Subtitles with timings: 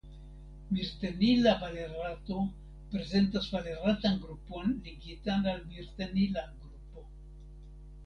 [0.77, 2.39] Mirtenila valerato
[2.95, 7.11] prezentas valeratan grupon ligitan al mirtenila grupo.